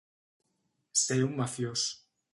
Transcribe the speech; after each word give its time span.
Ser 1.01 1.19
un 1.27 1.37
mafiós. 1.43 1.87